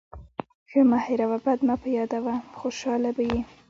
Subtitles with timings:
[0.69, 2.35] ښه مه هېروه، بد مه پیاده وه.
[2.59, 3.39] خوشحاله به يې.